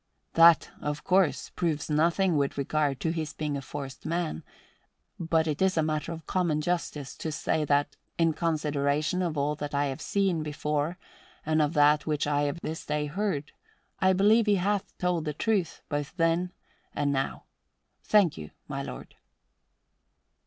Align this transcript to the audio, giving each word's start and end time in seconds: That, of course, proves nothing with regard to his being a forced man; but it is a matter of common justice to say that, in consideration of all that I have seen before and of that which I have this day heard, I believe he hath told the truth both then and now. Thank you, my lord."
That, 0.33 0.71
of 0.81 1.03
course, 1.03 1.51
proves 1.51 1.87
nothing 1.87 2.35
with 2.35 2.57
regard 2.57 2.99
to 3.01 3.11
his 3.11 3.33
being 3.33 3.55
a 3.55 3.61
forced 3.61 4.03
man; 4.03 4.43
but 5.19 5.45
it 5.45 5.61
is 5.61 5.77
a 5.77 5.83
matter 5.83 6.11
of 6.11 6.25
common 6.25 6.59
justice 6.59 7.15
to 7.17 7.31
say 7.31 7.65
that, 7.65 7.95
in 8.17 8.33
consideration 8.33 9.21
of 9.21 9.37
all 9.37 9.53
that 9.57 9.75
I 9.75 9.85
have 9.85 10.01
seen 10.01 10.41
before 10.41 10.97
and 11.45 11.61
of 11.61 11.75
that 11.75 12.07
which 12.07 12.25
I 12.25 12.45
have 12.49 12.59
this 12.63 12.83
day 12.83 13.05
heard, 13.05 13.51
I 13.99 14.11
believe 14.13 14.47
he 14.47 14.55
hath 14.55 14.97
told 14.97 15.23
the 15.25 15.33
truth 15.33 15.83
both 15.87 16.17
then 16.17 16.51
and 16.95 17.13
now. 17.13 17.43
Thank 18.03 18.39
you, 18.39 18.49
my 18.67 18.81
lord." 18.81 19.13